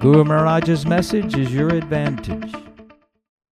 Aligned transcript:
Guru 0.00 0.22
Maharaj's 0.22 0.86
message 0.86 1.36
is 1.36 1.52
your 1.52 1.70
advantage. 1.70 2.52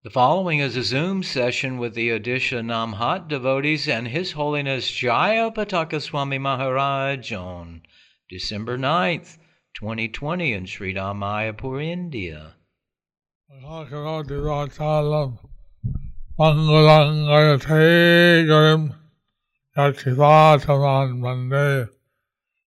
The 0.05 0.11
following 0.11 0.61
is 0.61 0.77
a 0.77 0.85
Zoom 0.85 1.25
session 1.25 1.79
with 1.79 1.95
the 1.95 2.11
Odisha 2.11 2.65
Namhat 2.65 3.27
devotees 3.27 3.89
and 3.89 4.07
His 4.07 4.31
Holiness 4.31 4.89
Jaya 4.89 5.51
Pataka 5.51 6.01
Swami 6.01 6.39
Maharaj 6.39 7.33
on 7.33 7.83
December 8.31 8.79
9th, 8.79 9.39
2020 9.75 10.53
in 10.53 10.67
Sri 10.67 10.95
Mayapur, 10.95 11.85
India. 11.85 12.55
Bhagavativachalam 13.65 15.39
Mangalangayathegaram 16.39 18.95
Yachivataman 19.77 21.19
Mande 21.19 21.89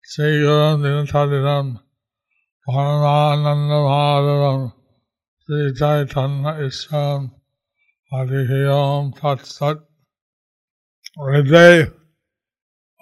Siguram 0.05 0.83
Dinatadinam 0.83 1.79
परमानंद 2.69 3.73
माधव 3.83 4.43
श्री 5.49 5.61
चैतन्य 5.75 6.53
ईश्वर 6.67 7.21
हरि 8.13 8.65
ओम 8.73 9.11
तत्सत 9.17 9.85
हृदय 11.21 11.85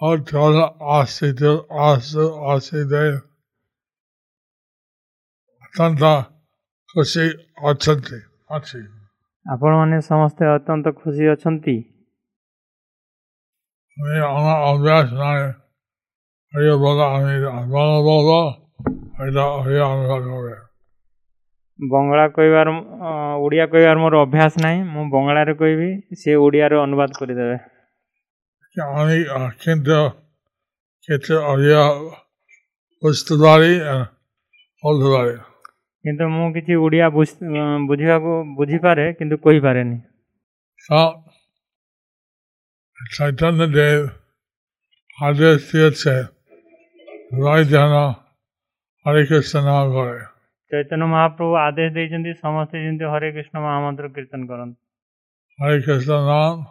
और 0.01 0.21
चौदह 0.25 0.85
आश्रित 0.93 1.43
आश्रित 1.81 2.93
ଅତ୍ୟନ୍ତ 5.63 6.11
ଖୁସି 6.95 7.25
ଅଛନ୍ତି 7.69 8.19
ଅଛି 8.51 8.79
ଆପଣମାନେ 9.45 9.97
ସମସ୍ତେ 10.05 10.43
ଅତ୍ୟନ୍ତ 10.51 10.93
ଖୁସି 11.01 11.23
ଅଛନ୍ତି 11.33 11.75
ଆମେ 13.97 14.15
ଆମ 14.27 14.45
ଅଭ୍ୟାସ 14.69 15.07
ନାହିଁ 15.19 15.45
ହରିବୋଧ 16.53 16.99
ଆମେ 17.09 17.35
ଆତ୍ମବୋଧ 17.51 18.39
ବଙ୍ଗଳା 21.79 22.25
କହିବାର 22.35 22.73
ଓଡ଼ିଆ 23.37 23.65
କହିବାର 23.71 23.97
ମୋର 23.97 24.19
ଅଭ୍ୟାସ 24.25 24.61
ନାହିଁ 24.63 24.79
ମୁଁ 24.91 25.03
ବଙ୍ଗଳାରେ 25.13 25.53
କହିବି 25.61 25.89
ସେ 26.19 26.35
ଓଡ଼ିଆରେ 26.37 26.77
ଅନୁବାଦ 26.79 27.09
କରିଦେବେ 27.19 27.57
କିନ୍ତୁ 36.05 36.25
ମୁଁ 36.33 36.47
କିଛି 36.55 36.73
ଓଡ଼ିଆ 36.81 37.07
ବୁଝିବାକୁ 37.15 38.33
ବୁଝିପାରେ 38.57 39.05
କିନ୍ତୁ 39.17 39.35
କହିପାରେନି 39.43 39.97
ଚୈତନ୍ୟ 42.99 43.67
ଦେବ 43.73 44.05
ଆଦେଶ 45.17 45.61
ଦିଏ 45.71 46.15
ରାୟ 47.41 47.61
ଧ୍ୟାନ 47.65 47.93
हरे 49.07 49.25
कृष्ण 49.25 49.59
करे 49.61 50.23
चैतन्य 50.71 51.05
महाप्रभु 51.05 51.53
आदेश 51.55 51.91
दे 51.91 52.33
समस्ते 52.33 52.33
समस्त 52.33 53.03
हरे 53.13 53.31
कृष्ण 53.31 53.59
महामंत्र 53.59 54.07
कीर्तन 54.07 54.43
करन 54.47 54.75
हरे 55.61 55.81
कृष्ण 55.81 56.11
नाम 56.11 56.65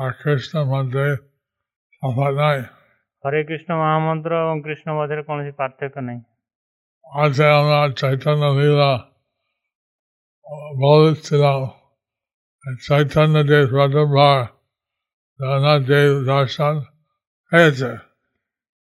हरे 0.00 0.12
कृष्ण 0.22 0.64
मध्य 0.64 1.04
अपनाए 2.08 2.60
हरे 3.26 3.42
कृष्ण 3.44 3.74
महामंत्र 3.74 4.34
और 4.34 4.60
कृष्ण 4.60 4.92
मध्य 4.92 5.22
कौन 5.22 5.50
पार्थक्य 5.50 6.00
नहीं। 6.00 6.20
चैतन्य 7.92 8.50
लीला 8.60 8.96
बहुत 10.80 11.26
चला 11.26 11.54
चैतन्य 12.66 13.44
देव 13.44 13.66
स्वतंत्र 13.66 14.04
भार 14.04 14.44
दाना 15.40 15.78
देव 15.78 16.24
दर्शन 16.24 16.84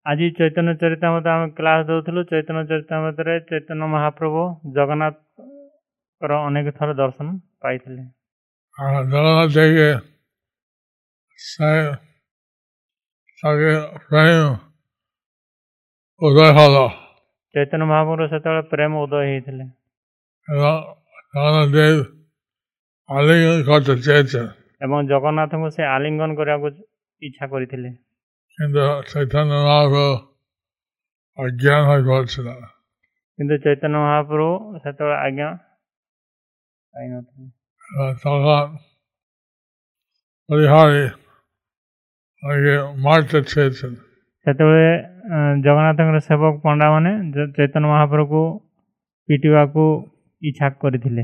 ଆଜି 0.05 0.27
ଚୈତନ୍ୟ 0.37 0.73
ଚରିତାମୃତ 0.81 1.27
ଆମେ 1.29 1.47
କ୍ଲାସ୍ 1.55 1.83
ଦେଉଥିଲୁ 1.87 2.21
ଚୈତନ୍ୟ 2.29 2.61
ଚରିତାମୃତରେ 2.69 3.33
ଚୈତନ୍ୟ 3.49 3.87
ମହାପ୍ରଭୁ 3.89 4.43
ଜଗନ୍ନାଥଙ୍କର 4.75 6.39
ଅନେକ 6.43 6.73
ଥର 6.77 6.95
ଦର୍ଶନ 6.95 7.27
ପାଇଥିଲେ 7.61 8.03
ଜଗନ୍ନାଥ 9.07 9.49
ଯାଇକି 9.55 9.89
ତାଙ୍କେ 13.43 13.73
ପ୍ରେମ 14.05 14.47
ଉଦୟ 16.21 16.49
ହଲ 16.53 16.75
ଚୈତନ୍ୟ 17.55 17.85
ମହାପ୍ରଭୁ 17.85 18.25
ସେତେବେଳେ 18.27 18.63
ପ୍ରେମ 18.71 18.91
ଉଦୟ 19.03 19.21
ହେଇଥିଲେ 19.23 19.65
ଆଲିଙ୍ଗନ 20.47 20.75
କରିଥିଲେ 23.69 24.43
ଏବଂ 24.81 24.97
ଜଗନ୍ନାଥଙ୍କୁ 25.07 25.69
ସେ 25.71 25.83
ଆଲିଙ୍ଗନ 25.87 26.29
କରିବାକୁ 26.35 26.69
ଇଚ୍ଛା 27.21 27.45
କରିଥିଲେ 27.47 27.89
In 28.59 28.73
the 28.73 29.03
Chaitanya 29.07 29.53
Mahaprabhu, 29.53 30.27
Ajnana 31.37 32.03
Vajvatsalana. 32.03 32.67
In 33.39 33.47
the 33.47 33.57
Chaitanya 33.57 33.97
Mahaprabhu, 33.97 34.81
Satava 34.83 35.15
Ajna. 35.25 35.59
I 36.93 37.07
know. 37.07 37.23
That's 37.97 38.25
all 38.25 38.43
that. 38.43 38.79
Parihari 40.49 41.01
ये 42.65 42.75
मार्च 43.05 43.31
चेतन 43.49 43.91
ସେତେବେଳେ 44.45 44.87
ଜଗନ୍ନାଥଙ୍କର 45.65 46.19
ସେବକ 46.27 46.53
ପଣ୍ଡାମାନେ 46.63 47.11
ଚୈତନ୍ୟ 47.55 47.87
ମହାପ୍ରଭୁକୁ 47.91 48.41
ପିଟିବାକୁ 49.29 49.83
ଇଚ୍ଛା 50.41 50.67
କରିଥିଲେ 50.81 51.23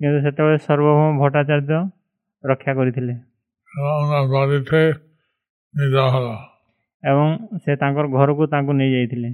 କିନ୍ତୁ 0.00 0.18
ସେତେବେଳେ 0.24 0.58
ସର୍ବଭୌମ 0.66 1.10
ଭଟ୍ଟାଚାର୍ଯ୍ୟ 1.22 1.78
ରକ୍ଷା 2.45 2.71
କରିଥିଲେ 2.73 3.13
এবং 3.71 3.93
ওনার 4.03 4.25
বাড়িতে 4.33 4.81
নিয়ে 5.73 5.91
যাওয়া 5.91 6.11
হলো 6.11 6.33
ଏବଂ 7.03 7.27
ସେ 7.63 7.71
ତାଙ୍କର 7.81 8.05
ଘରକୁ 8.15 8.43
ତାଙ୍କୁ 8.51 8.71
ନେଇଯାଇଥିଲେ 8.79 9.29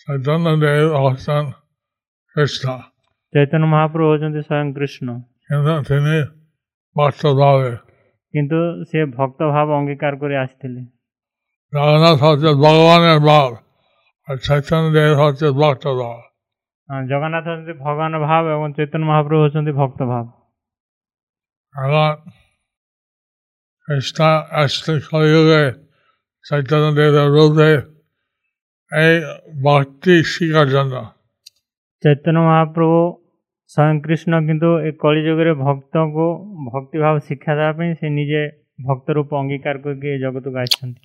চৈতন্য 0.00 0.46
দেব 0.62 0.88
অবস্থান 1.00 1.42
কৃষ্ণ 2.36 2.64
ଚୈତନ୍ୟ 3.32 3.66
ମହାପ୍ରଭୁ 3.66 4.08
ହେଉଛନ୍ତି 4.10 4.40
ସ୍ୱୟଂ 4.42 4.68
କୃଷ୍ଣ 4.76 5.08
কিন্তু 5.46 5.72
তিনি 5.88 6.14
বাস্তবভাবে 6.96 7.70
କିନ୍ତୁ 8.34 8.58
ସେ 8.90 8.98
ଭକ୍ତ 9.14 9.40
ଭାବ 9.50 9.68
ଅଙ୍ଗୀକାର 9.78 10.12
କରି 10.22 10.34
ଆସିଥିଲେ 10.36 10.82
জগন্নাথ 11.72 12.18
হচ্ছে 12.22 12.50
ভগবানের 12.60 13.18
ভাব 13.22 13.50
আর 14.28 14.36
চৈতন্য 14.42 14.86
দেব 14.94 15.10
হচ্ছে 15.20 15.46
ভক্ত 15.56 15.84
ভাব 15.96 16.16
ହଁ, 16.88 17.00
ଜଗନ୍ନାଥ 17.10 17.44
ହେଉଛନ୍ତି 17.48 17.74
ଭଗବାନ 17.80 18.12
ଭାବ 18.24 18.44
ଏବଂ 18.54 18.68
ଚୈତନ୍ୟ 18.76 19.04
ମହାପ୍ରଭୁ 19.06 19.40
ହେଉଛନ୍ତି 19.44 19.72
Ama 21.75 22.17
it's 23.87 24.17
not 24.19 24.47
actually 24.51 25.01
clear 25.01 25.79
that 26.45 26.67
doesn't 26.67 26.95
be 26.95 27.09
the 27.09 27.25
rule 27.29 27.55
भक्ति 28.91 30.15
शिखर 30.29 30.69
जन्म 30.69 30.95
चैतन्य 32.03 32.39
महाप्रभु 32.41 32.97
ସ୍ୱୟଂ 33.71 33.99
କୃଷ୍ଣ 34.05 34.39
କିନ୍ତୁ 34.47 34.69
ଏ 34.87 34.91
କଳି 35.03 35.21
ଯୁଗରେ 35.27 35.51
ଭକ୍ତଙ୍କୁ 35.59 36.25
ଭକ୍ତିଭାବ 36.71 37.21
ଶିକ୍ଷା 37.27 37.53
ଦେବା 37.59 37.71
ପାଇଁ 37.77 37.93
ସେ 37.99 38.07
ନିଜେ 38.17 38.41
ଭକ୍ତ 38.79 39.07
ରୂପ 39.17 39.29
ଅଙ୍ଗୀକାର 39.41 39.75
କରିକି 39.85 40.07
ଏ 40.13 40.17
ଜଗତକୁ 40.23 40.57
ଆସିଛନ୍ତି 40.63 41.01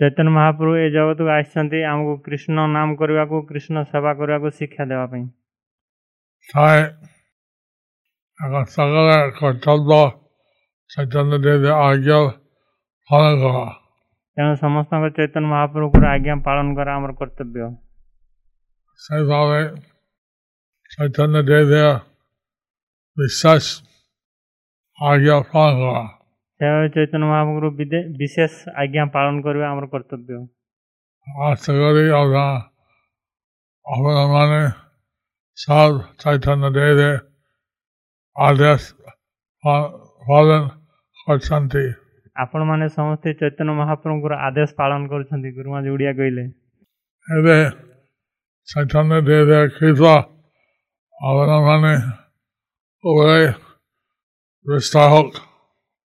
ଚୈତନ୍ୟ 0.00 0.30
ମହାପ୍ରଭୁ 0.34 0.74
ଏ 0.76 0.86
ଜଗତକୁ 0.90 1.28
ଆସିଛନ୍ତି 1.32 1.78
ଆମକୁ 1.88 2.12
କୃଷ୍ଣ 2.24 2.66
ନାମ 2.66 2.94
କରିବାକୁ 3.00 3.36
କୃଷ୍ଣ 3.48 3.82
ସେବା 3.90 4.12
କରିବାକୁ 4.14 4.50
ଶିକ୍ଷା 4.58 4.84
ଦେବା 4.90 5.06
ପାଇଁ। 5.06 5.24
ଥାଏ। 6.48 6.80
କର୍ତ୍ତବ୍ୟ 9.38 10.00
ଚୈତନ୍ୟ 10.90 11.36
ଆଜ୍ଞା 11.72 12.18
ପାଳନ 13.10 13.32
କର। 13.42 13.56
ତେଣୁ 14.36 14.52
ସମସ୍ତଙ୍କ 14.56 15.04
ଚୈତନ୍ୟ 15.16 15.48
ମହାପ୍ରଭୁଙ୍କୁ 15.52 16.04
ଆଜ୍ଞା 16.12 16.34
ପାଳନ 16.46 16.66
କର 16.78 16.88
ଆମର 16.96 17.12
କର୍ତ୍ତବ୍ୟ। 17.20 17.68
ସେହି 19.00 19.24
ଭାବେ 19.30 19.62
ଚୈତନ୍ୟ 20.90 21.38
ଦେବ 21.48 21.84
ବିଶ୍ୱାସ 23.16 23.64
ଆଜ୍ଞା 24.98 25.36
ପାଳନ 25.52 25.74
କର। 25.82 26.21
चैतन्य 26.62 27.26
महाप्रभु 27.26 27.84
विशेष 28.18 28.52
आज्ञा 28.78 29.04
पालन 29.14 29.40
करवा 29.42 29.70
आम 29.70 29.80
कर्तव्य 29.94 30.36
माने 34.32 34.60
चैतन्य 35.58 36.70
दे 36.76 36.86
दे 36.94 37.10
आदेश 38.36 38.90
पालन 39.64 40.68
कर 41.28 41.82
आपण 42.36 42.66
माने 42.68 42.88
समस्त 42.90 43.28
चैतन्य 43.40 43.72
महाप्रभु 43.74 44.34
आदेश 44.48 44.72
पालन 44.78 45.06
कर 45.12 45.24
गुरुमा 45.50 45.80
जी 45.82 45.90
उड़िया 45.90 46.12
कहले 46.20 46.46
चैतन्य 48.68 49.20
दे 49.22 49.44
दे 49.46 49.60
कृपा 49.78 50.14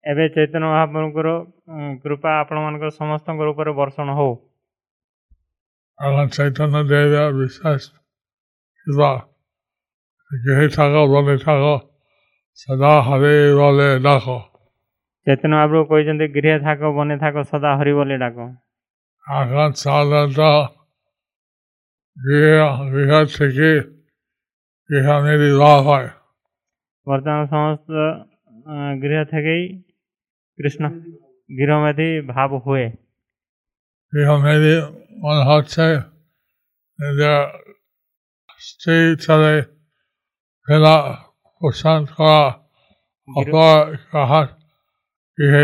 ଏବେ 0.06 0.24
ଚୈତନ୍ୟ 0.28 0.66
ମହାପ୍ରଭୁଙ୍କର 0.66 1.28
ଉଁ, 1.70 1.90
କୃପା 2.02 2.30
ଆପଣମାନଙ୍କର 2.38 2.90
ସମସ୍ତଙ୍କର 2.94 3.48
ଉପରେ 3.52 3.72
ବର୍ଷଣ 3.76 4.08
ହଉ 4.18 4.32
এখন 5.98 6.26
চৈতন্য 6.34 6.76
দেব 6.88 7.12
বিশ্বাস 7.36 7.80
কৃপা 8.86 9.10
গৃহে 10.30 10.66
থাকো 10.76 11.02
বলে 11.12 11.34
থাকো 11.40 11.74
সদা 12.58 12.92
হরে 13.06 13.34
বলে 13.58 13.88
ডাকো 14.02 14.38
ଚୈତନ୍ୟ 15.26 15.54
ମହାପ୍ରଭୁ 15.54 15.84
କହିଛନ୍ତି 15.90 16.26
ଗୃହେ 16.34 16.54
ଥାକ 16.62 16.80
ବନେ 16.96 17.16
ଥାକ 17.20 17.34
ସଦା 17.50 17.70
ହରି 17.78 17.92
ବୋଲି 17.94 18.16
ଡାକ 18.18 18.38
এখন 19.26 19.70
সাধারণত 19.80 20.40
গৃহ 22.16 22.64
গৃহ 22.92 23.12
থেকে 23.32 23.70
গৃহ 24.90 25.06
নির্বাহ 25.26 25.76
হয় 25.86 26.08
ବର୍ତ୍ତମାନ 27.06 27.40
ସମସ୍ତ 27.52 27.88
ଅ, 28.66 28.74
ଗୃହ 29.02 29.22
থেকেই 29.30 29.62
कृष्ण 30.59 30.89
गिरोमति 31.49 32.09
भाव 32.27 32.55
हुए 32.65 32.85
गिरोमति 34.13 34.75
on 35.23 35.37
outside 35.47 36.03
the 37.17 37.33
state 38.61 39.19
चले 39.19 39.61
फिला 40.67 40.95
कुशन 41.61 42.05
का 42.11 42.33
अपा 43.27 43.67
कहा 44.11 44.41
ये 45.37 45.63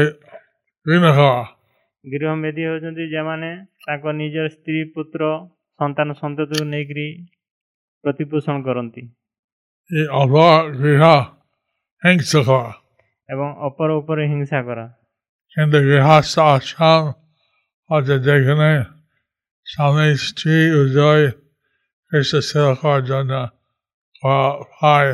ऋण 0.86 1.04
हुआ 1.12 1.34
ଗୃହମେଦୀ 2.06 2.63
ହେଉଛନ୍ତି 2.63 3.04
ଯେଉଁମାନେ 3.12 3.50
ତାଙ୍କ 3.84 4.06
ନିଜର 4.16 4.48
ସ୍ତ୍ରୀ 4.54 4.80
ପୁତ୍ର 4.95 5.22
ସନ୍ତାନ 5.80 6.16
ସନ୍ତତିକୁ 6.22 6.66
ନେଇକରି 6.72 7.06
ପ୍ରତିପୋଷଣ 8.04 8.56
କରନ୍ତି 8.66 9.04
ଏ 9.90 10.01
ଅଭାବ 10.22 11.13
এবং 13.30 13.48
অপর 13.68 13.90
উপরে 14.00 14.24
হিংসা 14.28 14.60
করা। 14.64 14.86
কিন্তু 15.54 15.78
গৃহস্থ 15.88 16.36
আশ্রম 16.54 17.04
অর্থাৎ 17.90 18.20
যেখানে 18.28 18.72
স্বামী 19.66 20.08
স্ত্রী 20.25 20.56
উজয় 20.81 21.24
কৃষ্ণ 22.12 22.40
সেবা 22.40 22.74
করার 22.81 23.04
জন্য 23.04 23.34
হয় 24.80 25.12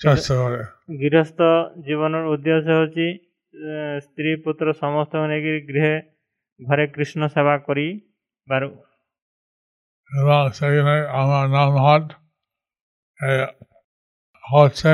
চেষ্টা 0.00 0.34
করে। 0.42 0.62
গৃহস্থ 1.00 1.40
জীবনের 1.86 2.24
উদ্দেশ্য 2.34 2.68
হচ্ছে 2.80 3.06
স্ত্রী 4.00 4.30
পুত্র 4.44 4.66
সমস্ত 4.82 5.14
নেই 5.30 5.40
গৃহে 5.68 5.94
ঘরে 6.60 6.84
কৃষ্ণ 6.86 7.20
সেবা 7.28 7.54
করি 7.58 7.86
পারু 8.48 8.70
এবং 10.10 10.42
সেখানে 10.56 10.96
আমার 11.20 11.44
নাম 11.48 11.70
হট 11.84 12.06
হচ্ছে 14.44 14.92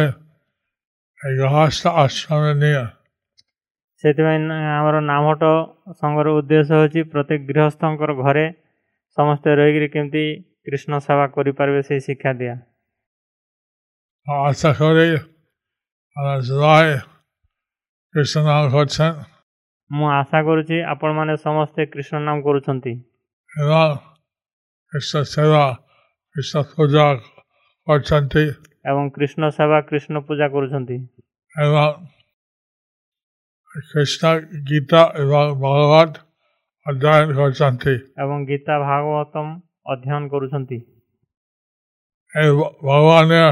ଏଗାହସ୍ତ 1.23 1.91
ଆଶ୍ରମ 1.99 2.47
ନିଅ 2.61 2.83
ସେଥିପାଇଁ 4.05 4.39
ଆମର 4.71 5.03
ନାମଟ 5.05 5.43
ସଂଘର 5.99 6.33
ଉଦ୍ଦେଶ୍ୟ 6.39 6.73
ହେଉଛି 6.73 7.01
ପ୍ରତ୍ୟେକ 7.11 7.41
ଗୃହସ୍ଥଙ୍କର 7.51 8.17
ଘରେ 8.21 8.47
ସମସ୍ତେ 9.17 9.55
ରହିକରି 9.59 9.89
କେମିତି 9.93 10.25
କୃଷ୍ଣ 10.65 10.93
ସେବା 11.05 11.27
କରିପାରିବେ 11.35 11.83
ସେଇ 11.89 12.01
ଶିକ୍ଷା 12.07 12.33
ଦିଆ 12.41 12.55
ଆଶା 14.27 14.73
କରି 14.79 15.07
ଜୁଲାଇ 16.49 16.91
କୃଷ୍ଣ 18.15 18.43
ନାମ 18.49 18.65
କରୁଛନ୍ 18.75 19.23
ମୁଁ 19.91 20.09
ଆଶା 20.13 20.43
କରୁଛି 20.43 20.77
ଆପଣମାନେ 20.89 21.35
ସମସ୍ତେ 21.41 21.83
କୃଷ୍ଣ 21.93 22.25
ନାମ 22.27 22.37
କରୁଛନ୍ତି 22.43 22.93
ଏବଂ 23.51 23.97
କୃଷ୍ଣ 24.93 25.25
ସେବା 25.29 25.65
କୃଷ୍ଣ 26.37 26.67
ପୂଜା 26.73 27.07
କରୁଛନ୍ତି 27.87 28.45
ଏବଂ 28.86 29.04
କୃଷ୍ଣ 29.16 29.44
ସେବା 29.56 29.80
କୃଷ୍ଣ 29.88 30.16
ପୂଜା 30.28 30.48
କରୁଛନ୍ତି 30.52 30.98
এবং 31.56 31.88
কৃষ্ণ 33.88 34.24
গীতা 34.68 35.02
এবং 35.22 35.44
ভগবত 35.62 36.12
অধ্যয়ন 36.86 37.30
করছেন 37.38 37.74
ଏବଂ 38.22 38.38
ଗୀତା 38.48 38.76
ଭାଗବତମ 38.84 39.48
ଅଧ୍ୟୟନ 39.92 40.22
କରୁଛନ୍ତି 40.30 40.78
এই 42.34 42.50
ভ- 42.52 42.74
ভগবানের 42.84 43.50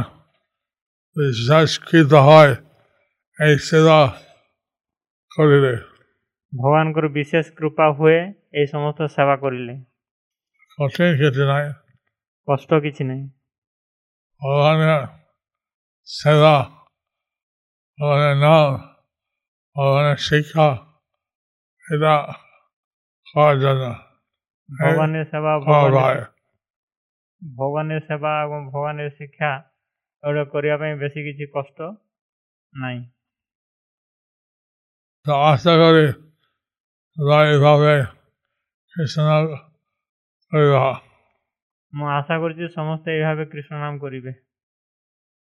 বিশ্বাসকৃত 1.15 2.11
হয় 2.23 2.53
এই 3.39 3.53
সেবা 3.63 3.99
করিলে 5.31 5.73
ଭଗବାନଙ୍କର 6.53 7.07
ବିଶେଷ 7.15 7.45
କୃପା 7.57 7.85
ହୁଏ 7.97 8.17
এই 8.53 8.65
ସମସ୍ତ 8.67 8.99
ସେବା 9.15 9.35
କରିଲେ 9.39 9.75
কঠিন 10.79 11.09
কিছু 11.19 11.43
নাই 11.45 11.65
କଷ୍ଟ 12.47 12.69
କିଛି 12.83 13.03
ନାହିଁ 13.03 13.25
ভগবানের 14.41 14.91
सदा 16.08 16.56
उन्होंने 17.98 18.32
नाम 18.40 18.74
उन्होंने 19.76 20.14
सीखा 20.20 20.68
पिता 21.84 22.14
खाजाना 23.26 23.92
भगवान 24.68 25.24
सेवा 25.26 25.52
भगवान 25.60 26.26
ଭଗବାନର 27.42 28.00
ସେବା 28.00 28.32
ଏବଂ 28.40 28.64
ଭଗବାନର 28.66 29.12
ଶିକ୍ଷା 29.12 29.50
ଏଗୁଡ଼ା 30.24 30.44
କରିବା 30.52 30.76
ପାଇଁ 30.80 30.96
ବେଶୀ 31.02 31.20
କିଛି 31.26 31.46
କଷ୍ଟ 31.54 31.78
ନାହିଁ 32.72 33.00
ତ 35.26 35.28
ଆଶା 35.46 35.72
କରେ 35.82 36.04
ସଦାବେଳେ 37.16 37.56
ଭାବେ 37.64 37.94
କୃଷ୍ଣ 38.94 39.28
କରିବା 40.52 40.84
ମୁଁ 41.92 42.06
ଆଶା 42.16 42.34
କରୁଛି 42.42 42.66
ସମସ୍ତେ 42.76 43.16
ଏଇ 43.16 43.24
ଭାବେ 43.24 43.44
କୃଷ୍ଣ 43.52 43.80
ନାମ 43.80 44.04
କରିବେ 44.04 44.32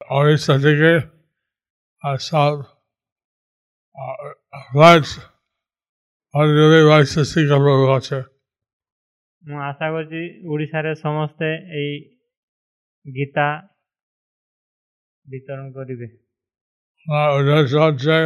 অরিষ্যা 0.00 0.54
থেকে 0.64 0.92
আর 2.02 2.16
সব 2.28 2.54
রাজ 4.74 5.04
হরিদেবের 6.34 6.84
বাইশে 6.90 7.22
শিক্ষা 7.32 7.58
প্রভু 7.64 7.84
আছে 7.96 8.18
ମୁଁ 9.42 9.58
ଆଶା 9.60 9.86
କରୁଛି 9.94 10.20
ଓଡ଼ିଶାରେ 10.48 10.92
ସମସ୍ତେ 10.98 11.48
ଏଇ 11.74 11.94
ଗୀତା 13.06 13.48
ବିତରଣ 15.26 15.66
କରିବେ 15.76 16.08
আর 17.06 17.28
উদ্দেশ্য 17.38 17.74
হচ্ছে 17.82 18.16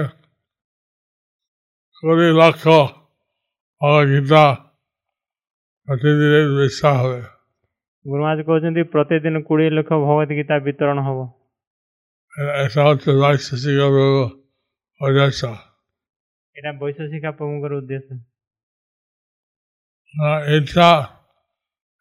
কুড়ি 2.02 2.28
লক্ষ 2.40 2.64
ভগবত 3.80 4.06
গীতা 4.10 4.44
প্রতিদিন 5.88 6.46
বিশ্বাস 6.58 6.96
হবে 7.02 7.20
ଗୁରୁମାଜ 8.04 8.38
କହୁଛନ୍ତି 8.48 8.82
ପ୍ରତିଦିନ 8.92 9.36
କୋଡ଼ିଏ 9.48 9.70
ଲକ୍ଷ 9.76 9.92
ଭଗବତ 10.02 10.30
ଗୀତା 10.38 10.54
ବିତରଣ 10.66 10.98
ହେବ 11.06 11.18
এটা 12.56 12.80
হচ্ছে 12.88 13.10
বাইশে 13.20 13.54
শিক্ষা 13.56 13.88
প্রভু 13.88 14.20
উদ্দেশ্য 15.00 15.42
এটা 16.56 16.70
ବୈଶିକା 16.74 17.30
ପ୍ରଭୁଙ୍କର 17.38 17.72
ଉଦ୍ଦେଶ୍ୟ 17.80 18.14
আর 20.14 20.38
এটা 20.56 20.88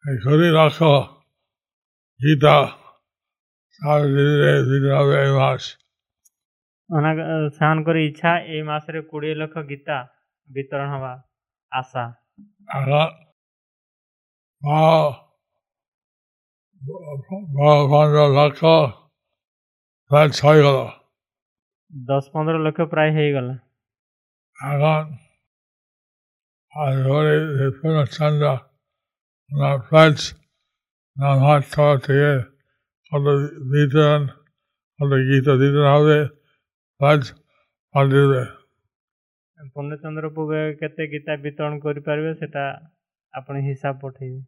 এই 0.04 0.16
কুড়ি 0.24 0.48
লক্ষ 0.50 0.78
গীতা 2.20 2.56
তার 3.80 4.00
ধীরে 4.14 4.52
ধীরে 4.62 4.90
হবে 4.94 5.14
এই 5.24 5.32
মাস 5.38 5.62
ଅନା- 6.90 7.28
ସେମାନଙ୍କର 7.56 7.96
ଇଚ୍ଛା 8.00 8.32
ଏଇ 8.48 8.62
ମାସରେ 8.62 9.00
କୋଡ଼ିଏ 9.10 9.34
ଲକ୍ଷ 9.34 9.56
ଗୀତା 9.70 9.96
ବିତରଣ 10.48 10.88
ହେବା 10.92 11.12
ଆଶା 11.72 12.04
এখন 20.12 20.28
বারো 20.28 20.28
বারো 20.28 20.28
পনেরো 20.28 20.28
লক্ষ 20.28 20.28
প্রায় 20.30 20.30
ছয় 20.32 20.58
গেল 20.58 20.78
ଦଶ 21.90 22.24
ପନ୍ଦର 22.32 22.56
ଲକ୍ଷ 22.64 22.80
ପ୍ରାୟ 22.92 23.10
ହେଇଗଲା 23.12 23.54
এখন 24.56 25.04
আর 26.72 26.92
ধরে 27.04 27.34
পূর্ণচন্দ্র 27.76 28.44
ওনার 29.52 29.76
ফ্লাইট 29.86 30.18
নামহাট 31.16 31.62
থেকে 32.04 32.32
কত 33.12 33.26
দিতেন 33.70 34.20
কত 35.00 35.12
গীত 35.28 35.48
দিতে 35.62 35.82
হবে 35.86 36.18
বাজ 37.00 37.20
পাঠিয়ে 37.94 38.42
ପୂର୍ଣ୍ଣଚନ୍ଦ୍ର 39.68 40.26
ପୂର୍ବେ 40.34 40.60
କେତେ 40.80 41.04
ଗୀତା 41.06 41.32
ବିତରଣ 41.44 41.72
କରିପାରିବେ 41.80 42.32
ସେଟା 42.40 42.64
ଆପଣ 43.34 43.54
ହିସାବ 43.62 43.94
ପଠେଇବେ 44.02 44.40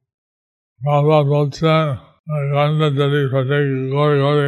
ગાંધા 2.27 2.89
દલી 2.91 3.27
ફસાઈ 3.29 3.74
ઘરે 3.89 4.15
ઘરે 4.20 4.48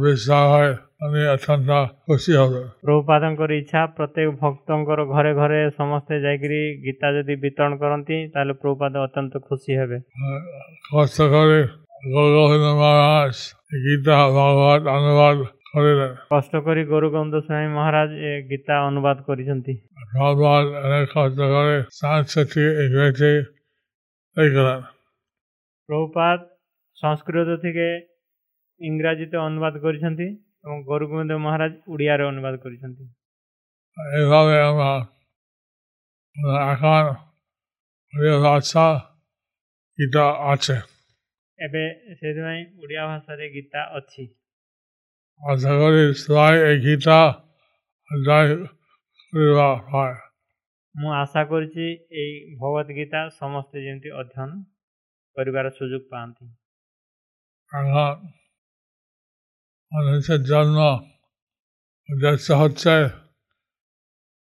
વિસાહાય 0.00 0.74
અને 0.98 1.22
અથંતા 1.30 1.78
ଖୁସି 2.06 2.32
ହେବେ 2.38 2.60
ପ୍ରଭୁପାଦଙ୍କର 2.82 3.50
ଇଚ୍ଛା 3.56 3.80
ପ୍ରତ୍ୟେକ 3.96 4.28
ଭକ୍ତଙ୍କର 4.40 5.00
ଘରେ 5.10 5.32
ଘରେ 5.34 5.60
ସମସ୍ତେ 5.74 6.14
ଯାଇକରି 6.24 6.60
ଗୀତା 6.84 7.08
ଯଦି 7.16 7.34
ବିତରଣ 7.42 7.78
କରନ୍ତି 7.82 8.16
ତାହେଲେ 8.34 8.54
ପ୍ରଭୁପାଦ 8.62 8.94
ଅତ୍ୟନ୍ତ 9.06 9.42
ଖୁସି 9.48 9.78
ହେବେ 9.80 9.98
କଷ୍ଟ 10.90 11.18
କରି 11.34 11.60
ଗୋବିନ୍ଦ 12.08 12.66
ମହାରାଜ 12.80 13.38
ଗୀତା 13.86 14.18
ଭଗବତ 14.36 14.84
ଅନୁବାଦ 14.94 15.48
କରିଲେ 15.70 16.08
କଷ୍ଟ 16.28 16.62
କରି 16.66 16.82
ଗୋରୁଗୋବିନ୍ଦ 16.92 17.34
ସ୍ୱାମୀ 17.40 17.68
ମହାରାଜ 17.74 18.10
ଏ 18.22 18.32
ଗୀତା 18.50 18.74
ଅନୁବାଦ 18.84 19.16
କରିଛନ୍ତି 19.26 19.74
ଭଗବାନ 20.14 21.02
କଷ୍ଟ 21.14 21.38
କରି 21.54 21.76
ସାଂସ୍କୃତିକ 21.96 22.66
ଇଂରେଜୀ 22.86 23.34
ହେଇଗଲା 24.36 24.76
প্রভুপাত 25.88 26.40
সংস্কৃত 26.98 27.50
থেকে 27.62 27.86
ইংরাজিতে 28.80 29.36
অনুবাদ 29.38 29.74
করেছেন 29.84 30.12
এবং 30.64 30.76
গৌরগোবিন্দ 30.84 31.32
মহারাজ 31.44 31.72
ওড়িয়ারে 31.88 32.24
অনুবাদ 32.24 32.54
করেছেন 32.64 32.90
এইভাবে 34.16 34.54
আমরা 34.64 34.92
এখন 36.72 37.04
ଓଡ଼ିଆ 38.14 38.36
ଭାଷା 38.40 38.84
ଗୀତା 39.98 40.24
ଅଛି 40.50 40.76
ଏବେ 41.58 41.84
ସେଥିପାଇଁ 42.12 42.60
ଓଡ଼ିଆ 42.80 43.02
ଭାଷାରେ 43.06 43.46
ଗୀତା 43.50 43.80
ଅଛି 43.98 44.24
ଆଶା 45.40 45.72
କରି 45.80 46.04
ପ୍ରାୟ 46.20 46.56
ଏ 46.62 46.70
ଗୀତା 46.84 47.18
ଆଦାୟ 48.10 48.54
କରିବା 49.32 49.68
ମୁଁ 50.94 51.10
ଆଶା 51.16 51.42
କରୁଛି 51.50 51.86
ଏଇ 52.16 52.32
ଭଗବତ 52.56 52.96
ଗୀତା 52.96 53.20
ସମସ୍ତେ 53.34 53.84
ଯେମିତି 53.84 54.14
ଅଧ୍ୟୟନ 54.16 54.50
କରିବାର 55.37 55.71
ସୁଯୋଗ 55.77 56.03
ପାଆନ୍ତି 56.11 56.45
এখন 57.71 58.15
মানুষের 59.91 60.41
জন্ম 60.43 60.79
উদ্দেশ্য 62.09 62.47
হচ্ছে 62.53 62.95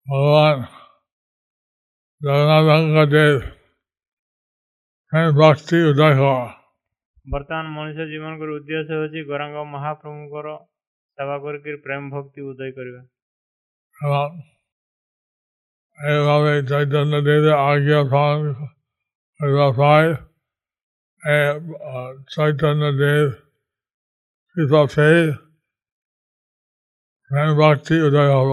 ভগবান 0.08 0.58
জগন্নাথ 2.22 3.10
দেব 3.10 3.38
ভক্তি 5.38 5.77
উদয় 5.89 6.15
হওয়া 6.15 6.43
ବର୍ତ୍ତମାନ 7.25 7.65
ମଣିଷ 7.74 8.05
ଜୀବନଙ୍କର 8.08 8.50
ଉଦ୍ଦେଶ୍ୟ 8.53 8.93
ହେଉଛି 8.93 9.20
ଗୌରାଙ୍ଗ 9.27 9.62
ମହାପ୍ରଭୁଙ୍କର 9.67 10.55
ସେବା 11.17 11.36
କରିକି 11.43 11.75
ପ୍ରେମ 11.84 12.10
ଭକ୍ତି 12.10 12.41
ଉଦୟ 12.46 12.72
କରିବା 12.72 13.01
এবং 13.96 14.27
এইভাবে 15.98 16.53
চৈতন্য 16.70 17.22
দেবের 17.22 17.55
আজ্ঞা 17.62 18.01
পালন 18.12 18.43
করিবা 19.39 19.67
হয় 19.77 20.10
and 21.22 21.75
uh, 21.76 22.12
Chaitanya 22.28 22.92
Dev, 22.92 23.28
Sita 24.56 24.82
প্রাণ 27.30 27.48
ভক্তি 27.60 27.94
উদয় 28.08 28.30
হব 28.37 28.52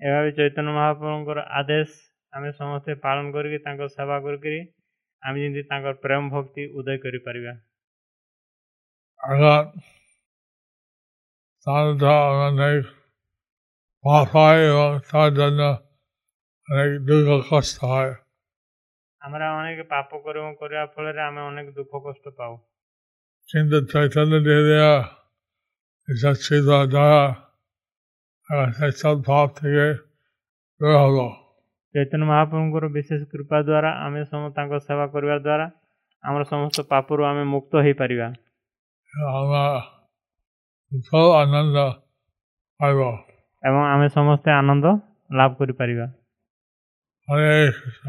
এভাবে 0.00 0.30
চৈতন্য 0.38 0.70
মহাপ্রভুঙ্কর 0.70 1.38
আদেশ 1.60 1.88
আমি 2.32 2.48
সমস্তে 2.60 2.92
পালন 3.04 3.26
করিকি 3.34 3.58
তাঙ্ক 3.64 3.80
সেবা 3.96 4.16
করিকি 4.24 4.62
আমি 5.22 5.38
যেমনি 5.42 5.62
তাঙ্কর 5.70 5.94
প্রেম 5.94 6.22
ভক্তি 6.30 6.62
উদয় 6.78 6.98
করিপারিবা 7.04 7.52
অর্থাৎ 9.20 9.66
সাধা 11.66 12.16
অনেক 12.46 12.80
পাপ 14.04 14.26
হয় 14.34 14.60
এবং 14.70 14.90
তার 15.10 15.30
জন্য 15.34 15.60
অনেক 16.68 16.90
দুঃখ 17.06 17.28
কষ্ট 17.50 17.76
হয় 17.84 18.12
ଆମର 19.26 19.46
ଅନେକ 19.52 19.84
ପାପ 19.90 20.18
କରିବାର 20.24 20.82
ଫଳରେ 20.86 21.20
ଆମେ 21.22 21.40
ଅନେକ 21.44 21.68
ଦୁଃଖ 21.76 21.92
କଷ୍ଟ 22.02 22.24
ପାଉଛନ୍ତି 22.36 23.78
ଚୈତନ୍ୟ 31.94 32.26
ମହାପ୍ରଭୁଙ୍କର 32.30 32.86
ବିଶେଷ 32.96 33.20
କୃପା 33.32 33.56
ଦ୍ୱାରା 33.62 33.90
ଆମେ 34.04 34.20
ସମସ୍ତଙ୍କ 34.30 34.72
ସେବା 34.86 35.06
କରିବା 35.12 35.36
ଦ୍ୱାରା 35.38 35.66
ଆମର 36.24 36.42
ସମସ୍ତ 36.44 36.78
ପାପରୁ 36.90 37.22
ଆମେ 37.24 37.44
ମୁକ୍ତ 37.54 37.72
ହେଇପାରିବା 37.84 38.28
ଆନନ୍ଦ 41.40 41.76
ପାଇବ 42.80 43.00
ଏବଂ 43.62 43.82
ଆମେ 43.90 44.06
ସମସ୍ତେ 44.08 44.50
ଆନନ୍ଦ 44.60 44.86
ଲାଭ 45.30 45.50
କରିପାରିବା 45.60 46.06
ହରେ 47.28 47.52
କୃଷ୍ଣ 47.78 48.08